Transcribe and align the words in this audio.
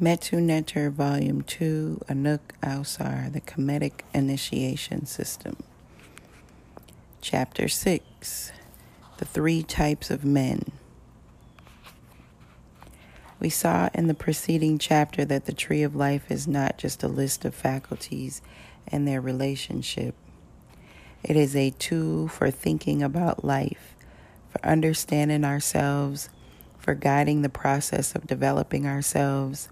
Metu 0.00 0.40
Neter, 0.40 0.90
Volume 0.90 1.42
2, 1.42 2.02
Anuk 2.08 2.38
Ausar, 2.62 3.32
the 3.32 3.40
Kemetic 3.40 4.02
Initiation 4.14 5.06
System. 5.06 5.56
Chapter 7.20 7.66
6 7.66 8.52
The 9.16 9.24
Three 9.24 9.64
Types 9.64 10.08
of 10.12 10.24
Men. 10.24 10.70
We 13.40 13.48
saw 13.48 13.88
in 13.92 14.06
the 14.06 14.14
preceding 14.14 14.78
chapter 14.78 15.24
that 15.24 15.46
the 15.46 15.52
tree 15.52 15.82
of 15.82 15.96
life 15.96 16.30
is 16.30 16.46
not 16.46 16.78
just 16.78 17.02
a 17.02 17.08
list 17.08 17.44
of 17.44 17.52
faculties 17.52 18.40
and 18.86 19.06
their 19.06 19.20
relationship. 19.20 20.14
It 21.24 21.34
is 21.34 21.56
a 21.56 21.70
tool 21.70 22.28
for 22.28 22.52
thinking 22.52 23.02
about 23.02 23.44
life, 23.44 23.96
for 24.48 24.64
understanding 24.64 25.44
ourselves, 25.44 26.30
for 26.78 26.94
guiding 26.94 27.42
the 27.42 27.48
process 27.48 28.14
of 28.14 28.28
developing 28.28 28.86
ourselves 28.86 29.70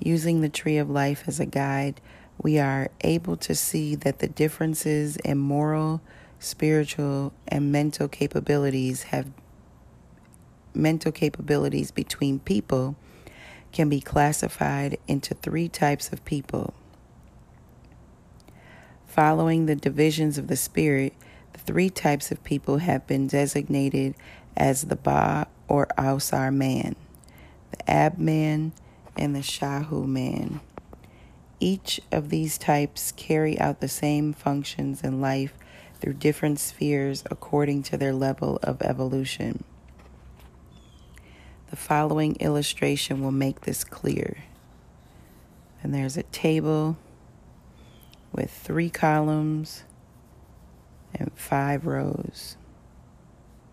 Using 0.00 0.40
the 0.40 0.48
tree 0.48 0.78
of 0.78 0.88
life 0.88 1.24
as 1.26 1.40
a 1.40 1.46
guide, 1.46 2.00
we 2.40 2.58
are 2.58 2.90
able 3.00 3.36
to 3.38 3.54
see 3.54 3.94
that 3.96 4.20
the 4.20 4.28
differences 4.28 5.16
in 5.18 5.38
moral, 5.38 6.00
spiritual, 6.38 7.32
and 7.48 7.72
mental 7.72 8.06
capabilities 8.08 9.04
have 9.04 9.26
mental 10.74 11.10
capabilities 11.10 11.90
between 11.90 12.38
people 12.38 12.94
can 13.72 13.88
be 13.88 14.00
classified 14.00 14.96
into 15.08 15.34
three 15.34 15.68
types 15.68 16.12
of 16.12 16.24
people. 16.24 16.74
Following 19.06 19.66
the 19.66 19.74
divisions 19.74 20.38
of 20.38 20.46
the 20.46 20.56
spirit, 20.56 21.12
the 21.52 21.58
three 21.58 21.90
types 21.90 22.30
of 22.30 22.44
people 22.44 22.78
have 22.78 23.06
been 23.06 23.26
designated 23.26 24.14
as 24.56 24.82
the 24.82 24.96
Ba 24.96 25.48
or 25.66 25.88
Ausar 25.98 26.54
man, 26.54 26.94
the 27.72 27.90
Ab 27.90 28.18
man, 28.18 28.72
and 29.18 29.34
the 29.34 29.40
Shahu 29.40 30.06
man. 30.06 30.60
Each 31.60 32.00
of 32.12 32.30
these 32.30 32.56
types 32.56 33.12
carry 33.12 33.58
out 33.58 33.80
the 33.80 33.88
same 33.88 34.32
functions 34.32 35.02
in 35.02 35.20
life 35.20 35.52
through 36.00 36.14
different 36.14 36.60
spheres 36.60 37.24
according 37.30 37.82
to 37.84 37.96
their 37.96 38.12
level 38.12 38.60
of 38.62 38.80
evolution. 38.80 39.64
The 41.70 41.76
following 41.76 42.36
illustration 42.36 43.20
will 43.22 43.32
make 43.32 43.62
this 43.62 43.84
clear. 43.84 44.38
And 45.82 45.92
there's 45.92 46.16
a 46.16 46.22
table 46.22 46.96
with 48.32 48.50
three 48.50 48.88
columns 48.88 49.84
and 51.14 51.32
five 51.34 51.86
rows. 51.86 52.56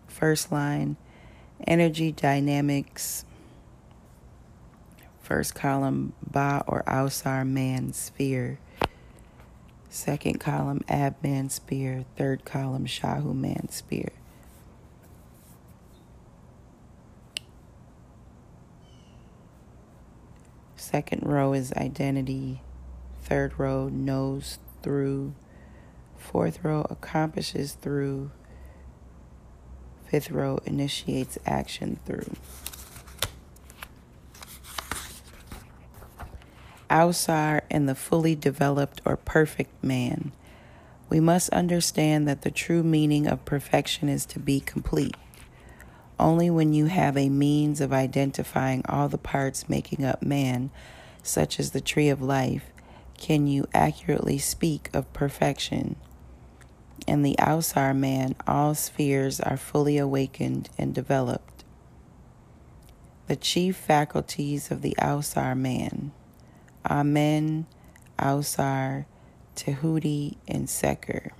First 0.08 0.50
line 0.50 0.96
energy 1.66 2.12
dynamics 2.12 3.24
First 5.26 5.56
column, 5.56 6.12
Ba 6.24 6.62
or 6.68 6.84
Ausar 6.86 7.44
man 7.44 7.92
sphere. 7.92 8.60
Second 9.88 10.38
column, 10.38 10.84
Ab 10.88 11.16
man 11.20 11.50
spear. 11.50 12.04
Third 12.16 12.44
column, 12.44 12.86
Shahu 12.86 13.34
man 13.34 13.68
spear. 13.68 14.12
Second 20.76 21.24
row 21.26 21.52
is 21.54 21.72
identity. 21.72 22.60
Third 23.24 23.58
row, 23.58 23.88
knows 23.88 24.60
through. 24.84 25.34
Fourth 26.16 26.62
row, 26.62 26.86
accomplishes 26.88 27.72
through. 27.72 28.30
Fifth 30.04 30.30
row, 30.30 30.60
initiates 30.64 31.36
action 31.44 31.98
through. 32.06 32.36
Ausar 36.90 37.62
and 37.70 37.88
the 37.88 37.94
fully 37.94 38.34
developed 38.34 39.00
or 39.04 39.16
perfect 39.16 39.82
man. 39.82 40.32
We 41.08 41.20
must 41.20 41.50
understand 41.50 42.26
that 42.26 42.42
the 42.42 42.50
true 42.50 42.82
meaning 42.82 43.26
of 43.26 43.44
perfection 43.44 44.08
is 44.08 44.26
to 44.26 44.38
be 44.38 44.60
complete. 44.60 45.16
Only 46.18 46.50
when 46.50 46.72
you 46.72 46.86
have 46.86 47.16
a 47.16 47.28
means 47.28 47.80
of 47.80 47.92
identifying 47.92 48.82
all 48.88 49.08
the 49.08 49.18
parts 49.18 49.68
making 49.68 50.04
up 50.04 50.22
man, 50.22 50.70
such 51.22 51.60
as 51.60 51.70
the 51.70 51.80
tree 51.80 52.08
of 52.08 52.22
life, 52.22 52.64
can 53.18 53.46
you 53.46 53.66
accurately 53.74 54.38
speak 54.38 54.90
of 54.92 55.12
perfection. 55.12 55.96
In 57.06 57.22
the 57.22 57.36
Ausar 57.38 57.94
man, 57.94 58.34
all 58.46 58.74
spheres 58.74 59.40
are 59.40 59.56
fully 59.56 59.98
awakened 59.98 60.70
and 60.78 60.94
developed. 60.94 61.64
The 63.26 63.36
chief 63.36 63.76
faculties 63.76 64.70
of 64.70 64.82
the 64.82 64.94
Ausar 64.98 65.56
man. 65.56 66.12
Amen, 66.88 67.66
Ausar, 68.18 69.06
Tehuti, 69.56 70.36
and 70.46 70.68
Seker. 70.68 71.32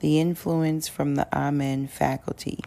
The 0.00 0.20
influence 0.20 0.88
from 0.88 1.14
the 1.14 1.28
Amen 1.36 1.86
faculty. 1.86 2.60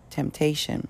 temptation. 0.09 0.87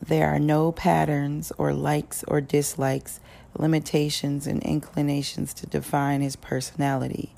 There 0.00 0.28
are 0.28 0.38
no 0.38 0.72
patterns 0.72 1.52
or 1.56 1.72
likes 1.72 2.24
or 2.28 2.40
dislikes, 2.40 3.20
limitations 3.56 4.46
and 4.46 4.62
inclinations 4.62 5.54
to 5.54 5.66
define 5.66 6.20
his 6.20 6.36
personality. 6.36 7.32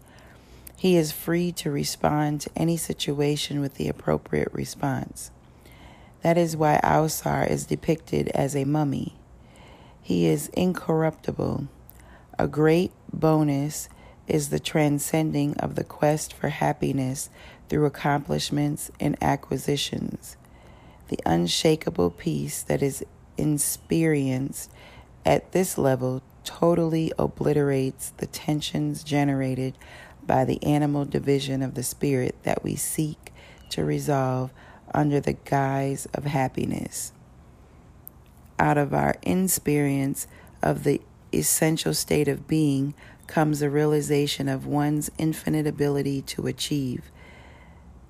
He 0.77 0.97
is 0.97 1.13
free 1.13 1.53
to 1.53 1.71
respond 1.71 2.43
to 2.43 2.51
any 2.57 2.77
situation 2.77 3.61
with 3.61 3.75
the 3.75 3.89
appropriate 3.89 4.53
response. 4.53 5.31
That 6.27 6.39
is 6.39 6.57
why 6.57 6.81
Ausar 6.83 7.49
is 7.49 7.67
depicted 7.67 8.31
as 8.31 8.57
a 8.57 8.65
mummy. 8.65 9.15
He 10.03 10.27
is 10.27 10.49
incorruptible. 10.55 11.69
A 12.37 12.49
great 12.49 12.91
bonus 13.13 13.89
is 14.27 14.49
the 14.49 14.59
transcending 14.59 15.57
of 15.59 15.77
the 15.77 15.85
quest 15.85 16.33
for 16.33 16.49
happiness 16.49 17.31
through 17.69 17.87
accomplishments 17.87 18.91
and 18.99 19.17
acquisitions. 19.23 20.37
The 21.11 21.21
unshakable 21.25 22.11
peace 22.11 22.61
that 22.65 22.83
is 22.83 23.05
experienced 23.39 24.73
at 25.25 25.53
this 25.53 25.79
level 25.79 26.23
totally 26.43 27.13
obliterates 27.21 28.11
the 28.17 28.27
tensions 28.27 29.05
generated 29.05 29.79
by 30.27 30.45
the 30.45 30.61
animal 30.65 31.05
division 31.05 31.63
of 31.63 31.75
the 31.75 31.85
spirit 31.85 32.35
that 32.43 32.65
we 32.65 32.75
seek 32.75 33.33
to 33.71 33.85
resolve 33.85 34.51
under 34.95 35.21
the 35.21 35.35
guise 35.35 36.07
of 36.15 36.25
happiness. 36.25 37.13
out 38.59 38.79
of 38.79 38.95
our 38.95 39.17
experience 39.23 40.27
of 40.63 40.85
the 40.85 41.01
essential 41.33 41.95
state 41.95 42.29
of 42.29 42.49
being 42.49 42.95
comes 43.27 43.61
a 43.61 43.71
realization 43.71 44.49
of 44.49 44.67
one's 44.67 45.11
infinite 45.19 45.67
ability 45.67 46.23
to 46.23 46.47
achieve. 46.47 47.11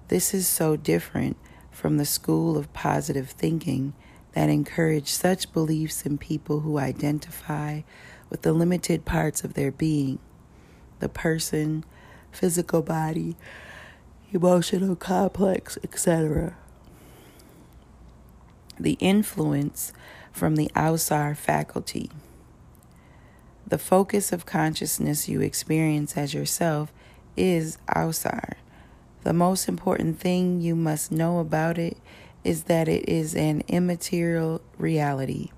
This 0.08 0.34
is 0.34 0.46
so 0.46 0.76
different 0.76 1.36
from 1.70 1.96
the 1.96 2.04
school 2.04 2.56
of 2.56 2.72
positive 2.72 3.30
thinking 3.30 3.94
that 4.32 4.48
encourage 4.50 5.08
such 5.08 5.52
beliefs 5.52 6.04
in 6.04 6.18
people 6.18 6.60
who 6.60 6.78
identify 6.78 7.80
with 8.28 8.42
the 8.42 8.52
limited 8.52 9.04
parts 9.04 9.42
of 9.44 9.54
their 9.54 9.72
being 9.72 10.18
the 10.98 11.08
person, 11.08 11.84
physical 12.32 12.80
body, 12.82 13.36
emotional 14.32 14.96
complex, 14.96 15.76
etc. 15.84 16.56
The 18.78 18.96
influence 19.00 19.92
from 20.32 20.56
the 20.56 20.70
Ausar 20.74 21.36
faculty. 21.36 22.10
The 23.66 23.78
focus 23.78 24.32
of 24.32 24.46
consciousness 24.46 25.28
you 25.28 25.40
experience 25.40 26.16
as 26.16 26.34
yourself 26.34 26.92
is 27.36 27.78
Ausar. 27.88 28.54
The 29.24 29.32
most 29.32 29.68
important 29.68 30.20
thing 30.20 30.60
you 30.60 30.76
must 30.76 31.10
know 31.10 31.40
about 31.40 31.78
it 31.78 31.96
is 32.44 32.64
that 32.64 32.86
it 32.86 33.08
is 33.08 33.34
an 33.34 33.62
immaterial 33.66 34.60
reality. 34.78 35.50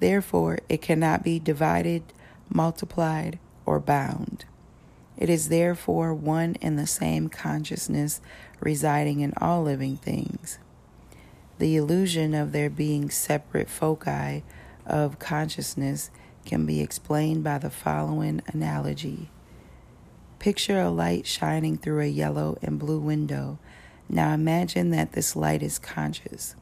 Therefore, 0.00 0.58
it 0.68 0.82
cannot 0.82 1.22
be 1.22 1.38
divided, 1.38 2.02
multiplied, 2.48 3.38
or 3.64 3.78
bound. 3.78 4.44
It 5.16 5.30
is 5.30 5.48
therefore 5.48 6.12
one 6.12 6.56
and 6.60 6.76
the 6.78 6.86
same 6.86 7.28
consciousness 7.28 8.20
residing 8.60 9.20
in 9.20 9.34
all 9.40 9.62
living 9.62 9.96
things. 9.98 10.58
The 11.64 11.76
illusion 11.76 12.34
of 12.34 12.52
there 12.52 12.68
being 12.68 13.08
separate 13.08 13.70
foci 13.70 14.42
of 14.84 15.18
consciousness 15.18 16.10
can 16.44 16.66
be 16.66 16.82
explained 16.82 17.42
by 17.42 17.56
the 17.56 17.70
following 17.70 18.42
analogy. 18.48 19.30
Picture 20.38 20.78
a 20.78 20.90
light 20.90 21.26
shining 21.26 21.78
through 21.78 22.00
a 22.00 22.06
yellow 22.06 22.58
and 22.60 22.78
blue 22.78 22.98
window. 22.98 23.58
Now 24.10 24.34
imagine 24.34 24.90
that 24.90 25.12
this 25.12 25.34
light 25.34 25.62
is 25.62 25.78
conscious. 25.78 26.54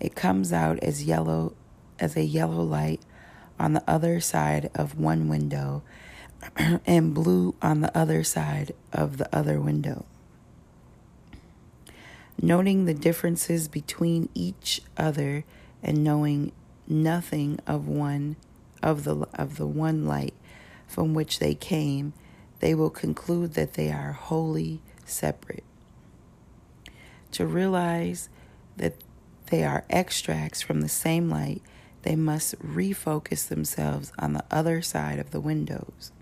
It 0.00 0.16
comes 0.16 0.52
out 0.52 0.80
as 0.80 1.04
yellow 1.04 1.54
as 2.00 2.16
a 2.16 2.24
yellow 2.24 2.64
light 2.64 3.00
on 3.56 3.74
the 3.74 3.84
other 3.86 4.18
side 4.18 4.68
of 4.74 4.98
one 4.98 5.28
window 5.28 5.84
and 6.84 7.14
blue 7.14 7.54
on 7.62 7.82
the 7.82 7.96
other 7.96 8.24
side 8.24 8.74
of 8.92 9.18
the 9.18 9.32
other 9.32 9.60
window. 9.60 10.04
Noting 12.40 12.84
the 12.84 12.94
differences 12.94 13.66
between 13.66 14.28
each 14.34 14.80
other 14.96 15.44
and 15.82 16.04
knowing 16.04 16.52
nothing 16.86 17.58
of 17.66 17.88
one 17.88 18.36
of 18.82 19.04
the 19.04 19.26
of 19.34 19.56
the 19.56 19.66
one 19.66 20.06
light 20.06 20.34
from 20.86 21.14
which 21.14 21.40
they 21.40 21.54
came, 21.54 22.12
they 22.60 22.74
will 22.74 22.90
conclude 22.90 23.54
that 23.54 23.74
they 23.74 23.90
are 23.90 24.12
wholly 24.12 24.80
separate. 25.04 25.64
To 27.32 27.46
realize 27.46 28.28
that 28.76 28.94
they 29.50 29.64
are 29.64 29.84
extracts 29.90 30.62
from 30.62 30.80
the 30.80 30.88
same 30.88 31.28
light, 31.28 31.62
they 32.02 32.16
must 32.16 32.58
refocus 32.60 33.48
themselves 33.48 34.12
on 34.18 34.32
the 34.32 34.44
other 34.50 34.80
side 34.80 35.18
of 35.18 35.30
the 35.30 35.40
windows. 35.40 36.12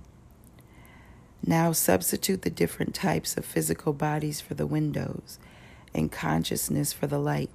Now 1.45 1.73
substitute 1.73 2.43
the 2.43 2.51
different 2.51 2.95
types 2.95 3.37
of 3.37 3.45
physical 3.45 3.93
bodies 3.93 4.41
for 4.41 4.55
the 4.55 4.67
windows 4.67 5.39
and 5.97 6.13
consciousness 6.13 6.93
for 6.93 7.07
the 7.07 7.19
light. 7.19 7.51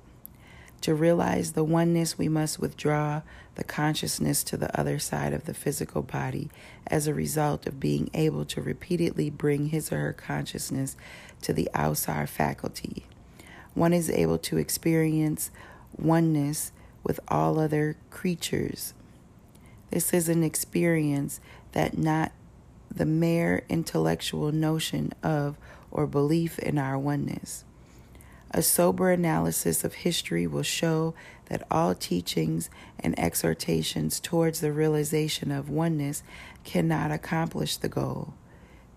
To 0.82 0.96
realize 0.96 1.52
the 1.52 1.64
oneness, 1.64 2.18
we 2.18 2.28
must 2.28 2.60
withdraw 2.60 3.22
the 3.54 3.64
consciousness 3.64 4.44
to 4.46 4.58
the 4.58 4.78
other 4.78 4.98
side 4.98 5.32
of 5.32 5.46
the 5.46 5.54
physical 5.54 6.02
body 6.02 6.50
as 6.88 7.06
a 7.06 7.14
result 7.14 7.68
of 7.68 7.80
being 7.80 8.10
able 8.16 8.46
to 8.46 8.62
repeatedly 8.62 9.30
bring 9.30 9.68
his 9.68 9.92
or 9.92 10.00
her 10.00 10.14
consciousness 10.14 10.98
to 11.44 11.54
the 11.54 11.70
Ausar 11.76 12.28
faculty. 12.28 13.06
One 13.76 13.94
is 13.94 14.10
able 14.10 14.40
to 14.40 14.58
experience 14.58 15.52
oneness 15.98 16.72
with 17.04 17.20
all 17.28 17.60
other 17.60 17.96
creatures. 18.10 18.96
This 19.92 20.14
is 20.14 20.30
an 20.30 20.44
experience 20.44 21.40
that 21.74 21.98
not 21.98 22.32
the 22.90 23.06
mere 23.06 23.64
intellectual 23.70 24.52
notion 24.52 25.14
of 25.22 25.58
or 25.92 26.08
belief 26.08 26.58
in 26.60 26.78
our 26.78 26.98
oneness. 26.98 27.66
A 28.54 28.62
sober 28.62 29.12
analysis 29.12 29.86
of 29.86 29.94
history 29.94 30.46
will 30.46 30.64
show 30.64 31.14
that 31.46 31.66
all 31.72 31.96
teachings 31.96 32.70
and 33.00 33.18
exhortations 33.18 34.20
towards 34.20 34.60
the 34.60 34.74
realization 34.74 35.52
of 35.52 35.70
oneness 35.70 36.22
cannot 36.66 37.12
accomplish 37.12 37.78
the 37.78 37.90
goal. 37.90 38.34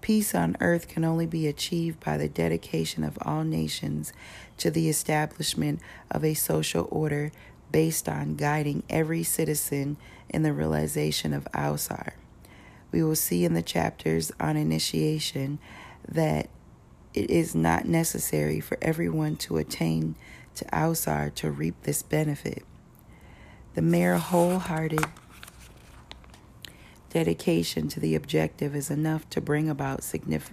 Peace 0.01 0.35
on 0.35 0.57
earth 0.61 0.89
can 0.89 1.05
only 1.05 1.25
be 1.25 1.47
achieved 1.47 2.01
by 2.01 2.19
the 2.19 2.29
dedication 2.29 3.05
of 3.05 3.17
all 3.23 3.45
nations 3.45 4.13
to 4.59 4.71
the 4.71 4.89
establishment 4.89 5.81
of 6.11 6.25
a 6.25 6.35
social 6.35 6.89
order 6.91 7.31
based 7.73 8.09
on 8.09 8.35
guiding 8.35 8.83
every 8.91 9.23
citizen 9.23 9.97
in 10.29 10.43
the 10.43 10.53
realization 10.53 11.33
of 11.33 11.49
Ausar. 11.55 12.13
We 12.93 13.03
will 13.03 13.17
see 13.17 13.45
in 13.45 13.55
the 13.55 13.63
chapters 13.63 14.31
on 14.39 14.57
initiation 14.57 15.59
that 16.07 16.49
it 17.15 17.31
is 17.31 17.55
not 17.55 17.87
necessary 17.87 18.61
for 18.61 18.77
everyone 18.83 19.37
to 19.37 19.57
attain 19.57 20.17
to 20.57 20.65
Ausar 20.67 21.33
to 21.37 21.51
reap 21.51 21.83
this 21.83 22.03
benefit. 22.03 22.65
The 23.75 23.83
mere 23.83 24.19
wholehearted 24.19 25.05
dedication 27.11 27.89
to 27.89 28.01
the 28.01 28.15
objective 28.15 28.75
is 28.75 28.91
enough 28.91 29.31
to 29.31 29.41
bring 29.41 29.69
about 29.71 30.03
significant, 30.03 30.53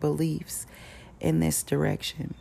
beliefs 0.00 0.66
in 1.20 1.40
this 1.40 1.62
direction. 1.62 2.34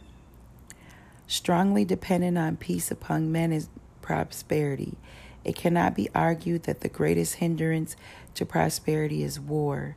Strongly 1.27 1.85
dependent 1.85 2.37
on 2.37 2.57
peace 2.57 2.91
upon 2.91 3.31
men 3.31 3.53
is 3.53 3.69
prosperity. 4.01 4.97
It 5.43 5.55
cannot 5.55 5.95
be 5.95 6.09
argued 6.13 6.63
that 6.63 6.81
the 6.81 6.89
greatest 6.89 7.35
hindrance 7.35 7.95
to 8.33 8.45
prosperity 8.45 9.23
is 9.23 9.39
war. 9.39 9.95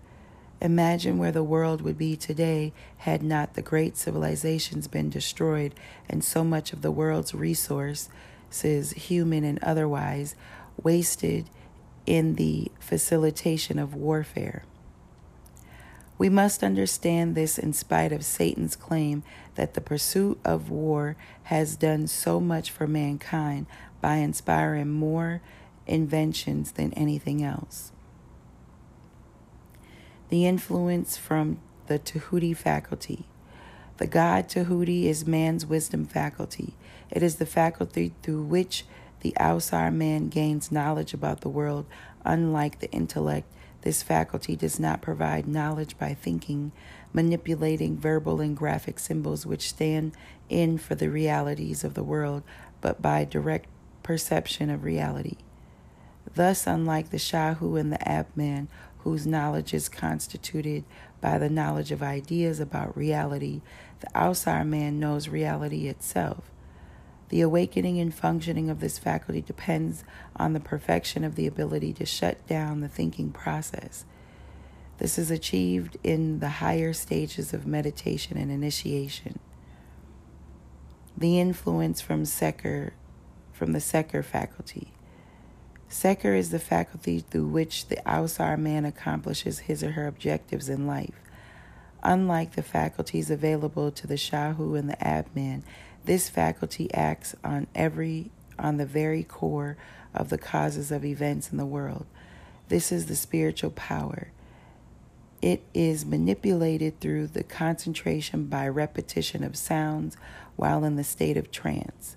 Imagine 0.64 1.18
where 1.18 1.30
the 1.30 1.44
world 1.44 1.82
would 1.82 1.98
be 1.98 2.16
today 2.16 2.72
had 2.96 3.22
not 3.22 3.52
the 3.52 3.60
great 3.60 3.98
civilizations 3.98 4.88
been 4.88 5.10
destroyed 5.10 5.74
and 6.08 6.24
so 6.24 6.42
much 6.42 6.72
of 6.72 6.80
the 6.80 6.90
world's 6.90 7.34
resources, 7.34 8.08
human 8.96 9.44
and 9.44 9.62
otherwise, 9.62 10.34
wasted 10.82 11.50
in 12.06 12.36
the 12.36 12.72
facilitation 12.80 13.78
of 13.78 13.94
warfare. 13.94 14.64
We 16.16 16.30
must 16.30 16.64
understand 16.64 17.34
this 17.34 17.58
in 17.58 17.74
spite 17.74 18.12
of 18.12 18.24
Satan's 18.24 18.74
claim 18.74 19.22
that 19.56 19.74
the 19.74 19.82
pursuit 19.82 20.40
of 20.46 20.70
war 20.70 21.14
has 21.42 21.76
done 21.76 22.06
so 22.06 22.40
much 22.40 22.70
for 22.70 22.86
mankind 22.86 23.66
by 24.00 24.16
inspiring 24.16 24.92
more 24.92 25.42
inventions 25.86 26.72
than 26.72 26.94
anything 26.94 27.44
else 27.44 27.92
the 30.34 30.46
influence 30.46 31.16
from 31.16 31.60
the 31.86 31.96
Tehuti 31.96 32.56
faculty. 32.56 33.24
The 33.98 34.08
God 34.08 34.48
Tehuti 34.48 35.04
is 35.04 35.28
man's 35.28 35.64
wisdom 35.64 36.06
faculty. 36.06 36.74
It 37.08 37.22
is 37.22 37.36
the 37.36 37.46
faculty 37.46 38.14
through 38.20 38.42
which 38.42 38.84
the 39.20 39.32
Ausar 39.38 39.94
man 39.94 40.30
gains 40.30 40.72
knowledge 40.72 41.14
about 41.14 41.42
the 41.42 41.48
world. 41.48 41.86
Unlike 42.24 42.80
the 42.80 42.90
intellect, 42.90 43.46
this 43.82 44.02
faculty 44.02 44.56
does 44.56 44.80
not 44.80 45.00
provide 45.00 45.46
knowledge 45.46 45.96
by 45.98 46.14
thinking, 46.14 46.72
manipulating 47.12 47.96
verbal 47.96 48.40
and 48.40 48.56
graphic 48.56 48.98
symbols 48.98 49.46
which 49.46 49.68
stand 49.68 50.16
in 50.48 50.78
for 50.78 50.96
the 50.96 51.10
realities 51.10 51.84
of 51.84 51.94
the 51.94 52.02
world, 52.02 52.42
but 52.80 53.00
by 53.00 53.24
direct 53.24 53.68
perception 54.02 54.68
of 54.68 54.82
reality. 54.82 55.36
Thus, 56.34 56.66
unlike 56.66 57.10
the 57.10 57.18
Shahu 57.18 57.78
and 57.78 57.92
the 57.92 57.98
Abman, 57.98 58.66
whose 59.04 59.26
knowledge 59.26 59.74
is 59.74 59.88
constituted 59.88 60.82
by 61.20 61.36
the 61.36 61.50
knowledge 61.50 61.92
of 61.92 62.02
ideas 62.02 62.58
about 62.58 62.96
reality, 62.96 63.60
the 64.00 64.06
Ausar 64.14 64.66
man 64.66 64.98
knows 64.98 65.28
reality 65.28 65.88
itself. 65.88 66.50
The 67.28 67.42
awakening 67.42 68.00
and 68.00 68.14
functioning 68.14 68.70
of 68.70 68.80
this 68.80 68.98
faculty 68.98 69.42
depends 69.42 70.04
on 70.36 70.54
the 70.54 70.60
perfection 70.60 71.22
of 71.22 71.34
the 71.34 71.46
ability 71.46 71.92
to 71.94 72.06
shut 72.06 72.46
down 72.46 72.80
the 72.80 72.88
thinking 72.88 73.30
process. 73.30 74.06
This 74.98 75.18
is 75.18 75.30
achieved 75.30 75.98
in 76.02 76.40
the 76.40 76.48
higher 76.48 76.94
stages 76.94 77.52
of 77.52 77.66
meditation 77.66 78.38
and 78.38 78.50
initiation. 78.50 79.38
The 81.16 81.38
influence 81.38 82.00
from 82.00 82.24
Seker, 82.24 82.94
from 83.52 83.72
the 83.72 83.80
Seker 83.80 84.22
faculty. 84.22 84.92
Seker 85.94 86.34
is 86.34 86.50
the 86.50 86.58
faculty 86.58 87.20
through 87.20 87.46
which 87.46 87.86
the 87.86 88.02
Ausar 88.04 88.58
man 88.58 88.84
accomplishes 88.84 89.60
his 89.60 89.84
or 89.84 89.92
her 89.92 90.08
objectives 90.08 90.68
in 90.68 90.88
life. 90.88 91.14
Unlike 92.02 92.56
the 92.56 92.64
faculties 92.64 93.30
available 93.30 93.92
to 93.92 94.08
the 94.08 94.16
Shahu 94.16 94.76
and 94.76 94.90
the 94.90 94.96
Abman, 94.96 95.62
this 96.04 96.28
faculty 96.28 96.92
acts 96.92 97.36
on 97.44 97.68
every 97.76 98.32
on 98.58 98.76
the 98.76 98.84
very 98.84 99.22
core 99.22 99.76
of 100.12 100.30
the 100.30 100.36
causes 100.36 100.90
of 100.90 101.04
events 101.04 101.52
in 101.52 101.58
the 101.58 101.64
world. 101.64 102.06
This 102.68 102.90
is 102.90 103.06
the 103.06 103.14
spiritual 103.14 103.70
power. 103.70 104.32
It 105.40 105.62
is 105.74 106.04
manipulated 106.04 106.98
through 106.98 107.28
the 107.28 107.44
concentration 107.44 108.46
by 108.46 108.66
repetition 108.66 109.44
of 109.44 109.56
sounds 109.56 110.16
while 110.56 110.84
in 110.84 110.96
the 110.96 111.04
state 111.04 111.36
of 111.36 111.52
trance. 111.52 112.16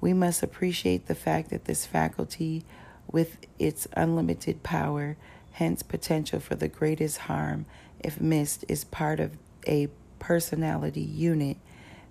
We 0.00 0.12
must 0.12 0.42
appreciate 0.42 1.06
the 1.06 1.14
fact 1.14 1.50
that 1.50 1.64
this 1.64 1.86
faculty, 1.86 2.64
with 3.10 3.38
its 3.58 3.88
unlimited 3.94 4.62
power, 4.62 5.16
hence 5.52 5.82
potential 5.82 6.40
for 6.40 6.54
the 6.54 6.68
greatest 6.68 7.18
harm 7.18 7.66
if 7.98 8.20
missed, 8.20 8.64
is 8.68 8.84
part 8.84 9.18
of 9.18 9.36
a 9.66 9.88
personality 10.18 11.00
unit 11.00 11.56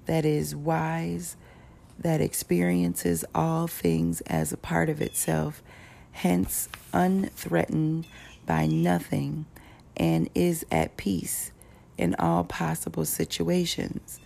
that 0.06 0.26
is 0.26 0.56
wise, 0.56 1.38
that 2.00 2.22
experiences 2.22 3.24
all 3.34 3.68
things 3.68 4.22
as 4.22 4.52
a 4.52 4.58
part 4.58 4.90
of 4.90 5.02
itself, 5.02 5.62
hence 6.12 6.68
unthreatened 6.94 8.06
by 8.46 8.66
nothing, 8.66 9.46
and 9.96 10.30
is 10.36 10.66
at 10.72 10.98
peace 10.98 11.52
in 11.98 12.16
all 12.16 12.44
possible 12.44 13.06
situations. 13.06 14.20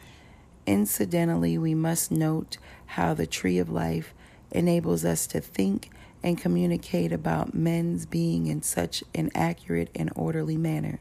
Incidentally, 0.65 1.57
we 1.57 1.73
must 1.73 2.11
note 2.11 2.57
how 2.91 3.13
the 3.13 3.25
tree 3.25 3.57
of 3.57 3.69
life 3.69 4.13
enables 4.51 5.05
us 5.05 5.25
to 5.25 5.39
think 5.39 5.89
and 6.21 6.37
communicate 6.37 7.13
about 7.13 7.53
men's 7.53 8.05
being 8.05 8.47
in 8.47 8.61
such 8.61 9.01
an 9.15 9.31
accurate 9.33 9.89
and 9.95 10.11
orderly 10.15 10.57
manner. 10.57 10.99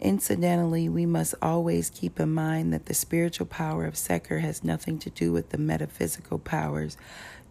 Incidentally, 0.00 0.88
we 0.88 1.06
must 1.06 1.36
always 1.40 1.90
keep 1.90 2.18
in 2.18 2.34
mind 2.34 2.72
that 2.72 2.86
the 2.86 2.94
spiritual 2.94 3.46
power 3.46 3.86
of 3.86 3.96
Seker 3.96 4.40
has 4.40 4.64
nothing 4.64 4.98
to 4.98 5.10
do 5.10 5.32
with 5.32 5.50
the 5.50 5.58
metaphysical 5.58 6.38
powers 6.38 6.96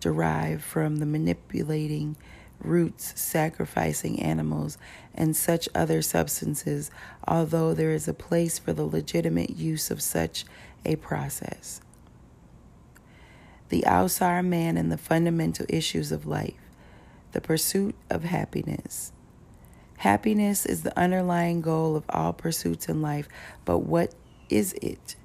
derived 0.01 0.61
from 0.61 0.97
the 0.97 1.05
manipulating 1.05 2.17
roots, 2.59 3.13
sacrificing 3.19 4.21
animals, 4.21 4.77
and 5.15 5.35
such 5.35 5.69
other 5.73 6.01
substances, 6.01 6.91
although 7.25 7.73
there 7.73 7.91
is 7.91 8.09
a 8.09 8.13
place 8.13 8.59
for 8.59 8.73
the 8.73 8.85
legitimate 8.85 9.51
use 9.51 9.89
of 9.89 10.01
such 10.01 10.43
a 10.85 10.97
process. 10.97 11.81
The 13.69 13.83
Ausar 13.87 14.45
man 14.45 14.77
and 14.77 14.91
the 14.91 14.97
fundamental 14.97 15.65
issues 15.69 16.11
of 16.11 16.25
life, 16.25 16.53
the 17.33 17.41
pursuit 17.41 17.95
of 18.09 18.23
happiness. 18.23 19.11
Happiness 19.97 20.65
is 20.65 20.83
the 20.83 20.97
underlying 20.97 21.61
goal 21.61 21.95
of 21.95 22.05
all 22.09 22.31
pursuits 22.31 22.87
in 22.87 23.01
life, 23.01 23.27
but 23.65 23.79
what 23.79 24.13
is 24.49 24.73
it? 24.73 25.15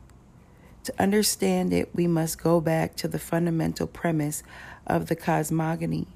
To 0.84 0.94
understand 1.00 1.72
it, 1.72 1.94
we 1.94 2.06
must 2.06 2.42
go 2.42 2.60
back 2.60 2.96
to 2.96 3.06
the 3.06 3.18
fundamental 3.18 3.86
premise 3.86 4.42
of 4.86 5.06
the 5.06 5.14
cosmogony. 5.14 6.08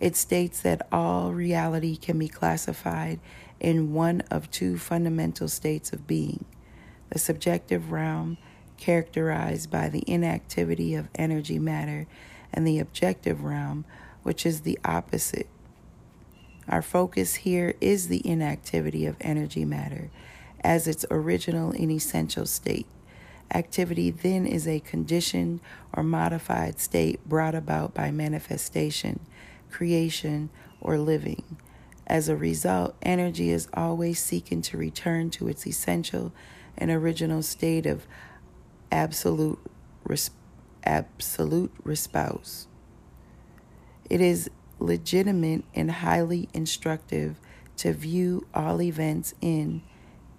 It 0.00 0.16
states 0.16 0.60
that 0.62 0.88
all 0.90 1.32
reality 1.32 1.96
can 1.96 2.18
be 2.18 2.28
classified 2.28 3.20
in 3.60 3.92
one 3.92 4.22
of 4.30 4.50
two 4.50 4.78
fundamental 4.78 5.48
states 5.48 5.92
of 5.92 6.06
being 6.06 6.44
the 7.10 7.18
subjective 7.18 7.92
realm 7.92 8.38
characterized 8.82 9.70
by 9.70 9.88
the 9.88 10.02
inactivity 10.08 10.92
of 10.96 11.08
energy 11.14 11.56
matter, 11.56 12.04
and 12.52 12.66
the 12.66 12.80
objective 12.80 13.44
realm, 13.44 13.84
which 14.24 14.44
is 14.44 14.62
the 14.62 14.76
opposite. 14.84 15.46
Our 16.68 16.82
focus 16.82 17.36
here 17.36 17.74
is 17.80 18.08
the 18.08 18.28
inactivity 18.28 19.06
of 19.06 19.14
energy 19.20 19.64
matter 19.64 20.10
as 20.64 20.88
its 20.88 21.06
original 21.12 21.70
and 21.70 21.92
essential 21.92 22.44
state. 22.44 22.88
Activity 23.54 24.10
then 24.10 24.46
is 24.46 24.66
a 24.66 24.80
conditioned 24.80 25.60
or 25.92 26.02
modified 26.02 26.80
state 26.80 27.24
brought 27.24 27.54
about 27.54 27.94
by 27.94 28.10
manifestation, 28.10 29.20
creation, 29.70 30.50
or 30.80 30.98
living. 30.98 31.56
As 32.08 32.28
a 32.28 32.34
result, 32.34 32.96
energy 33.00 33.50
is 33.50 33.68
always 33.74 34.18
seeking 34.18 34.60
to 34.62 34.76
return 34.76 35.30
to 35.30 35.46
its 35.46 35.68
essential 35.68 36.32
and 36.76 36.90
original 36.90 37.42
state 37.42 37.86
of 37.86 38.08
absolute 38.92 39.58
res- 40.04 40.30
absolute 40.84 41.72
response. 41.82 42.68
It 44.08 44.20
is 44.20 44.50
legitimate 44.78 45.64
and 45.74 45.90
highly 45.90 46.48
instructive 46.54 47.40
to 47.78 47.92
view 47.92 48.46
all 48.54 48.80
events 48.82 49.34
in 49.40 49.82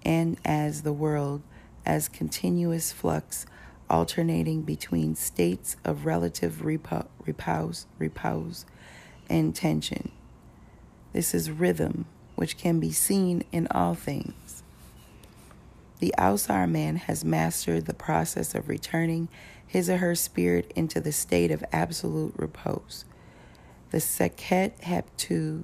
and 0.05 0.37
as 0.45 0.83
the 0.83 0.93
world 0.93 1.41
as 1.85 2.07
continuous 2.07 2.91
flux 2.91 3.45
alternating 3.89 4.61
between 4.61 5.15
states 5.15 5.75
of 5.83 6.05
relative 6.05 6.61
repo- 6.63 7.07
repose, 7.25 7.85
repose 7.97 8.65
and 9.29 9.55
tension. 9.55 10.11
This 11.13 11.33
is 11.33 11.51
rhythm, 11.51 12.05
which 12.35 12.57
can 12.57 12.79
be 12.79 12.91
seen 12.91 13.43
in 13.51 13.67
all 13.71 13.93
things. 13.93 14.62
The 16.03 16.13
Ausar 16.17 16.69
man 16.69 16.97
has 16.97 17.23
mastered 17.23 17.85
the 17.85 17.93
process 17.93 18.53
of 18.55 18.67
returning 18.67 19.29
his 19.65 19.89
or 19.89 19.99
her 19.99 20.15
spirit 20.15 20.69
into 20.75 20.99
the 20.99 21.13
state 21.13 21.49
of 21.49 21.63
absolute 21.71 22.33
repose. 22.35 23.05
The 23.91 23.99
Seket 23.99 24.81
Heptu, 24.81 25.63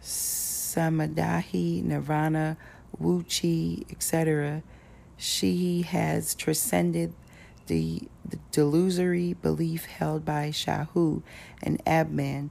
Samadhi, 0.00 1.82
Nirvana, 1.82 2.56
Wu 2.98 3.22
Chi, 3.22 3.84
etc., 3.88 4.64
she 5.16 5.82
has 5.82 6.34
transcended 6.34 7.14
the, 7.68 8.08
the 8.28 8.40
delusory 8.50 9.40
belief 9.40 9.84
held 9.84 10.24
by 10.24 10.48
Shahu 10.48 11.22
and 11.62 11.80
Abman. 11.84 12.50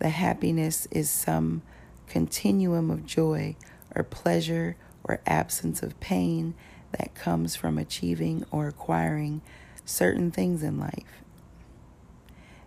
The 0.00 0.10
happiness 0.10 0.86
is 0.90 1.08
some 1.08 1.62
continuum 2.06 2.90
of 2.90 3.06
joy 3.06 3.56
or 3.96 4.02
pleasure 4.02 4.76
or 5.04 5.20
absence 5.26 5.82
of 5.82 5.98
pain 6.00 6.54
that 6.92 7.14
comes 7.14 7.56
from 7.56 7.78
achieving 7.78 8.44
or 8.50 8.68
acquiring 8.68 9.42
certain 9.84 10.30
things 10.30 10.62
in 10.62 10.78
life. 10.78 11.22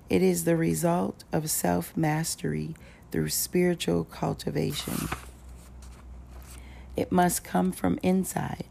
It 0.09 0.21
is 0.21 0.43
the 0.43 0.57
result 0.57 1.23
of 1.31 1.49
self 1.49 1.95
mastery 1.95 2.75
through 3.11 3.29
spiritual 3.29 4.03
cultivation. 4.03 5.07
It 6.95 7.11
must 7.11 7.43
come 7.43 7.71
from 7.71 7.99
inside. 8.03 8.65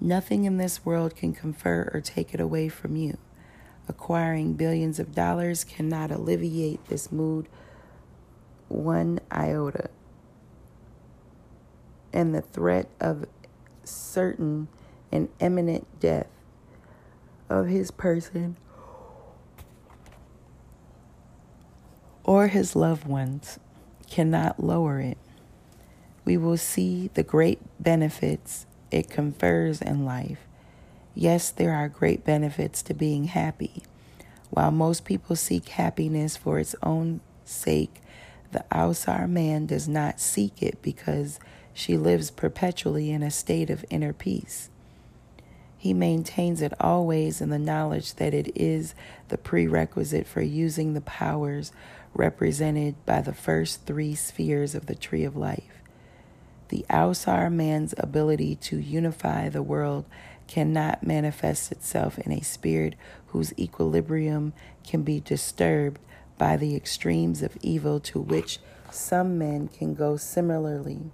Nothing 0.00 0.44
in 0.44 0.58
this 0.58 0.84
world 0.84 1.16
can 1.16 1.32
confer 1.32 1.90
or 1.92 2.00
take 2.00 2.34
it 2.34 2.40
away 2.40 2.68
from 2.68 2.96
you. 2.96 3.18
Acquiring 3.88 4.54
billions 4.54 4.98
of 4.98 5.14
dollars 5.14 5.64
cannot 5.64 6.10
alleviate 6.10 6.84
this 6.86 7.10
mood 7.10 7.48
one 8.68 9.20
iota 9.30 9.90
and 12.14 12.34
the 12.34 12.40
threat 12.40 12.88
of 13.00 13.26
certain 13.82 14.68
and 15.12 15.28
imminent 15.40 15.86
death 16.00 16.28
of 17.50 17.66
his 17.66 17.90
person 17.90 18.56
or 22.22 22.46
his 22.46 22.74
loved 22.74 23.06
ones 23.06 23.58
cannot 24.08 24.62
lower 24.62 25.00
it. 25.00 25.18
We 26.24 26.36
will 26.38 26.56
see 26.56 27.10
the 27.12 27.22
great 27.22 27.60
benefits 27.78 28.64
it 28.90 29.10
confers 29.10 29.82
in 29.82 30.06
life. 30.06 30.38
Yes, 31.14 31.50
there 31.50 31.74
are 31.74 31.88
great 31.88 32.24
benefits 32.24 32.82
to 32.84 32.94
being 32.94 33.24
happy. 33.24 33.82
While 34.50 34.70
most 34.70 35.04
people 35.04 35.36
seek 35.36 35.68
happiness 35.68 36.36
for 36.36 36.58
its 36.58 36.74
own 36.82 37.20
sake, 37.44 38.00
the 38.52 38.64
Ausar 38.70 39.28
man 39.28 39.66
does 39.66 39.88
not 39.88 40.20
seek 40.20 40.62
it 40.62 40.80
because 40.80 41.40
she 41.74 41.98
lives 41.98 42.30
perpetually 42.30 43.10
in 43.10 43.22
a 43.22 43.30
state 43.30 43.68
of 43.68 43.84
inner 43.90 44.12
peace. 44.12 44.70
He 45.76 45.92
maintains 45.92 46.62
it 46.62 46.72
always 46.80 47.42
in 47.42 47.50
the 47.50 47.58
knowledge 47.58 48.14
that 48.14 48.32
it 48.32 48.56
is 48.56 48.94
the 49.28 49.36
prerequisite 49.36 50.26
for 50.26 50.40
using 50.40 50.94
the 50.94 51.02
powers 51.02 51.72
represented 52.14 52.94
by 53.04 53.20
the 53.20 53.34
first 53.34 53.84
three 53.84 54.14
spheres 54.14 54.74
of 54.74 54.86
the 54.86 54.94
tree 54.94 55.24
of 55.24 55.36
life. 55.36 55.82
The 56.68 56.86
Ausar 56.88 57.52
man's 57.52 57.92
ability 57.98 58.54
to 58.56 58.78
unify 58.78 59.48
the 59.48 59.62
world 59.62 60.06
cannot 60.46 61.06
manifest 61.06 61.72
itself 61.72 62.18
in 62.18 62.32
a 62.32 62.40
spirit 62.40 62.94
whose 63.28 63.52
equilibrium 63.58 64.52
can 64.86 65.02
be 65.02 65.20
disturbed 65.20 66.00
by 66.38 66.56
the 66.56 66.74
extremes 66.74 67.42
of 67.42 67.58
evil 67.60 68.00
to 68.00 68.20
which 68.20 68.58
some 68.90 69.36
men 69.36 69.68
can 69.68 69.94
go 69.94 70.16
similarly 70.16 71.10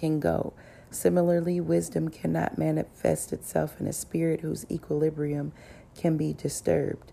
can 0.00 0.18
go. 0.18 0.54
Similarly, 0.90 1.60
wisdom 1.60 2.08
cannot 2.08 2.58
manifest 2.58 3.32
itself 3.32 3.80
in 3.80 3.86
a 3.86 3.92
spirit 3.92 4.40
whose 4.40 4.66
equilibrium 4.70 5.52
can 5.96 6.16
be 6.16 6.32
disturbed. 6.32 7.12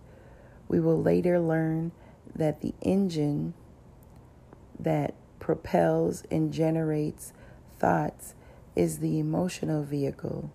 We 0.68 0.80
will 0.80 1.02
later 1.02 1.40
learn 1.40 1.92
that 2.34 2.62
the 2.62 2.74
engine 2.82 3.54
that 4.80 5.14
propels 5.40 6.24
and 6.32 6.52
generates 6.52 7.34
thoughts 7.78 8.34
is 8.76 9.00
the 9.00 9.20
emotional 9.20 9.84
vehicle. 9.84 10.52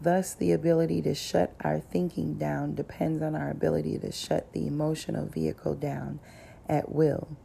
Thus, 0.00 0.34
the 0.34 0.52
ability 0.52 1.02
to 1.02 1.14
shut 1.14 1.54
our 1.60 1.78
thinking 1.78 2.34
down 2.34 2.74
depends 2.74 3.22
on 3.22 3.36
our 3.36 3.50
ability 3.50 3.98
to 3.98 4.10
shut 4.10 4.52
the 4.52 4.66
emotional 4.66 5.26
vehicle 5.26 5.74
down 5.74 6.18
at 6.68 6.90
will. 6.90 7.36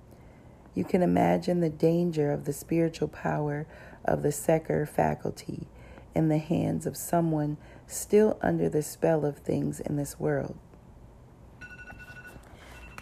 You 0.77 0.83
can 0.83 1.01
imagine 1.01 1.59
the 1.59 1.71
danger 1.71 2.31
of 2.31 2.45
the 2.45 2.53
spiritual 2.53 3.07
power 3.07 3.65
of 4.05 4.21
the 4.21 4.31
Seker 4.31 4.85
faculty 4.85 5.65
in 6.13 6.29
the 6.29 6.37
hands 6.37 6.85
of 6.85 6.95
someone 6.95 7.57
still 7.87 8.37
under 8.43 8.69
the 8.69 8.83
spell 8.83 9.25
of 9.25 9.39
things 9.39 9.79
in 9.79 9.95
this 9.95 10.19
world. 10.19 10.55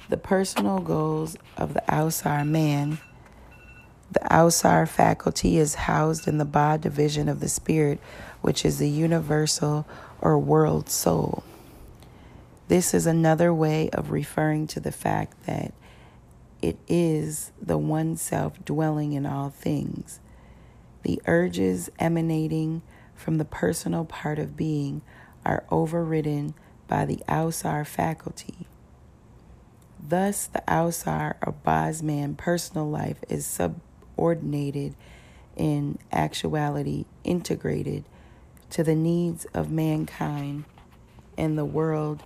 The 0.07 0.15
personal 0.15 0.79
goals 0.79 1.35
of 1.57 1.73
the 1.73 1.83
Ausar 1.89 2.47
man. 2.47 2.99
The 4.09 4.21
Ausar 4.21 4.87
faculty 4.87 5.57
is 5.57 5.75
housed 5.75 6.29
in 6.29 6.37
the 6.37 6.45
Ba 6.45 6.79
division 6.81 7.27
of 7.27 7.41
the 7.41 7.49
spirit, 7.49 7.99
which 8.39 8.63
is 8.63 8.79
the 8.79 8.89
universal 8.89 9.85
or 10.21 10.39
world 10.39 10.89
soul. 10.89 11.43
This 12.69 12.93
is 12.93 13.05
another 13.05 13.53
way 13.53 13.89
of 13.89 14.11
referring 14.11 14.65
to 14.67 14.79
the 14.79 14.93
fact 14.93 15.45
that 15.45 15.73
it 16.61 16.77
is 16.87 17.51
the 17.61 17.77
one 17.77 18.17
self 18.17 18.63
dwelling 18.63 19.13
in 19.13 19.25
all 19.25 19.49
things. 19.49 20.19
The 21.03 21.21
urges 21.27 21.89
emanating 21.99 22.81
from 23.13 23.37
the 23.37 23.45
personal 23.45 24.05
part 24.05 24.39
of 24.39 24.57
being 24.57 25.01
are 25.45 25.63
overridden 25.69 26.53
by 26.87 27.05
the 27.05 27.23
Ausar 27.27 27.85
faculty. 27.85 28.67
Thus, 30.07 30.47
the 30.47 30.61
Ausar 30.67 31.35
or 31.45 31.53
Bosman 31.53 32.35
personal 32.35 32.89
life 32.89 33.17
is 33.29 33.45
subordinated 33.45 34.95
in 35.55 35.97
actuality, 36.11 37.05
integrated 37.23 38.03
to 38.71 38.83
the 38.83 38.95
needs 38.95 39.45
of 39.53 39.71
mankind 39.71 40.65
and 41.37 41.57
the 41.57 41.65
world. 41.65 42.23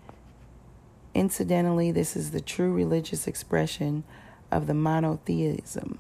Incidentally, 1.20 1.92
this 1.92 2.16
is 2.16 2.32
the 2.32 2.40
true 2.40 2.72
religious 2.72 3.28
expression 3.28 4.06
of 4.54 4.68
the 4.68 4.74
monotheism. 4.74 6.00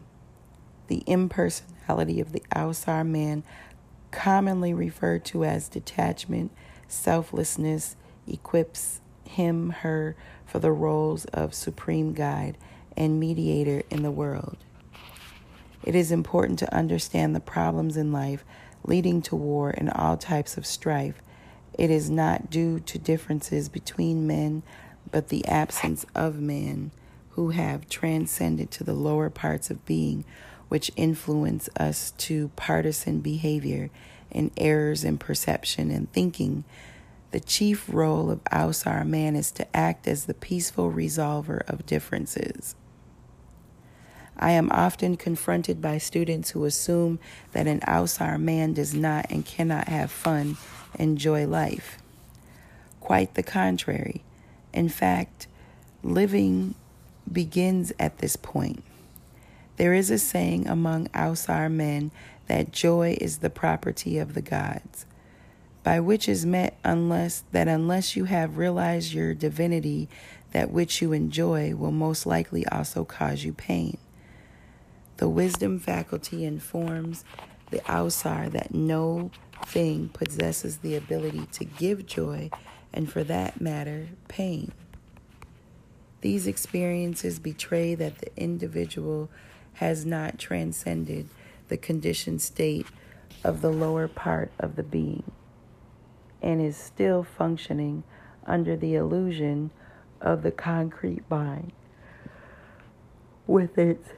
The 0.87 1.03
impersonality 1.05 2.21
of 2.21 2.31
the 2.31 2.41
Ausar 2.55 3.05
man, 3.05 3.43
commonly 4.11 4.73
referred 4.73 5.25
to 5.25 5.43
as 5.43 5.67
detachment, 5.67 6.53
selflessness, 6.87 7.97
equips 8.29 9.01
him, 9.25 9.71
her, 9.71 10.15
for 10.45 10.59
the 10.59 10.71
roles 10.71 11.25
of 11.25 11.53
supreme 11.53 12.13
guide 12.13 12.57
and 12.95 13.19
mediator 13.19 13.83
in 13.89 14.03
the 14.03 14.11
world. 14.11 14.55
It 15.83 15.95
is 15.95 16.13
important 16.13 16.59
to 16.59 16.73
understand 16.73 17.35
the 17.35 17.41
problems 17.41 17.97
in 17.97 18.13
life 18.13 18.45
leading 18.85 19.21
to 19.23 19.35
war 19.35 19.71
and 19.71 19.91
all 19.91 20.15
types 20.15 20.55
of 20.55 20.65
strife. 20.65 21.21
It 21.77 21.91
is 21.91 22.09
not 22.09 22.49
due 22.49 22.79
to 22.79 22.97
differences 22.97 23.67
between 23.67 24.25
men, 24.25 24.63
but 25.11 25.29
the 25.29 25.45
absence 25.47 26.05
of 26.15 26.39
men 26.39 26.91
who 27.31 27.49
have 27.49 27.89
transcended 27.89 28.71
to 28.71 28.83
the 28.83 28.93
lower 28.93 29.29
parts 29.29 29.69
of 29.69 29.85
being, 29.85 30.25
which 30.67 30.91
influence 30.95 31.69
us 31.79 32.11
to 32.17 32.49
partisan 32.55 33.19
behavior 33.19 33.89
and 34.31 34.51
errors 34.57 35.03
in 35.03 35.17
perception 35.17 35.89
and 35.89 36.11
thinking 36.11 36.63
the 37.31 37.39
chief 37.39 37.85
role 37.87 38.31
of 38.31 38.43
Ausar 38.45 39.05
man 39.05 39.35
is 39.35 39.51
to 39.51 39.75
act 39.75 40.07
as 40.07 40.25
the 40.25 40.33
peaceful 40.33 40.91
resolver 40.91 41.61
of 41.69 41.85
differences. 41.85 42.75
I 44.35 44.51
am 44.51 44.71
often 44.71 45.15
confronted 45.17 45.81
by 45.81 45.97
students 45.97 46.51
who 46.51 46.65
assume 46.65 47.19
that 47.51 47.67
an 47.67 47.81
Ausar 47.81 48.39
man 48.39 48.73
does 48.73 48.93
not 48.93 49.27
and 49.29 49.45
cannot 49.45 49.89
have 49.89 50.11
fun, 50.11 50.57
enjoy 50.97 51.45
life. 51.45 51.99
Quite 52.99 53.35
the 53.35 53.43
contrary. 53.43 54.23
In 54.73 54.89
fact, 54.89 55.47
living 56.03 56.75
begins 57.31 57.91
at 57.99 58.19
this 58.19 58.35
point. 58.35 58.83
There 59.77 59.93
is 59.93 60.09
a 60.11 60.17
saying 60.19 60.67
among 60.67 61.07
Ausar 61.07 61.71
men 61.71 62.11
that 62.47 62.71
joy 62.71 63.17
is 63.21 63.37
the 63.37 63.49
property 63.49 64.17
of 64.17 64.33
the 64.33 64.41
gods 64.41 65.05
by 65.83 65.99
which 65.99 66.27
is 66.27 66.45
meant 66.45 66.73
unless 66.83 67.43
that 67.51 67.67
unless 67.67 68.15
you 68.15 68.25
have 68.25 68.57
realized 68.57 69.13
your 69.13 69.33
divinity, 69.33 70.09
that 70.51 70.71
which 70.71 71.01
you 71.01 71.13
enjoy 71.13 71.73
will 71.75 71.91
most 71.91 72.25
likely 72.25 72.65
also 72.67 73.05
cause 73.05 73.43
you 73.43 73.53
pain. 73.53 73.97
The 75.17 75.29
wisdom 75.29 75.79
faculty 75.79 76.45
informs 76.45 77.23
the 77.71 77.79
Ausar 77.79 78.51
that 78.51 78.73
no 78.73 79.31
thing 79.65 80.09
possesses 80.09 80.77
the 80.77 80.95
ability 80.95 81.45
to 81.53 81.65
give 81.65 82.05
joy, 82.05 82.49
and 82.93 83.11
for 83.11 83.23
that 83.23 83.61
matter, 83.61 84.09
pain. 84.27 84.71
These 86.21 86.47
experiences 86.47 87.39
betray 87.39 87.95
that 87.95 88.17
the 88.19 88.35
individual 88.35 89.29
has 89.73 90.05
not 90.05 90.37
transcended 90.37 91.29
the 91.69 91.77
conditioned 91.77 92.41
state 92.41 92.87
of 93.43 93.61
the 93.61 93.71
lower 93.71 94.07
part 94.07 94.51
of 94.59 94.75
the 94.75 94.83
being 94.83 95.23
and 96.41 96.61
is 96.61 96.75
still 96.75 97.23
functioning 97.23 98.03
under 98.45 98.75
the 98.75 98.95
illusion 98.95 99.71
of 100.19 100.43
the 100.43 100.51
concrete 100.51 101.23
mind 101.29 101.71
with 103.47 103.77
its 103.77 104.09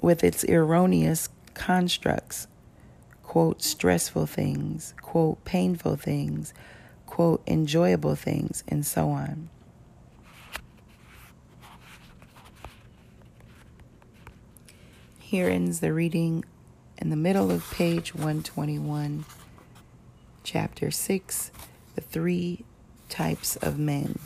with 0.00 0.22
its 0.22 0.44
erroneous 0.44 1.28
constructs 1.54 2.46
quote 3.36 3.60
stressful 3.60 4.24
things 4.24 4.94
quote 5.02 5.44
painful 5.44 5.94
things 5.94 6.54
quote 7.04 7.42
enjoyable 7.46 8.14
things 8.14 8.64
and 8.66 8.86
so 8.86 9.10
on 9.10 9.50
here 15.18 15.50
ends 15.50 15.80
the 15.80 15.92
reading 15.92 16.42
in 16.96 17.10
the 17.10 17.14
middle 17.14 17.50
of 17.50 17.70
page 17.72 18.14
121 18.14 19.26
chapter 20.42 20.90
6 20.90 21.50
The 21.94 22.00
Three 22.00 22.64
Types 23.10 23.56
of 23.56 23.78
Men. 23.78 24.18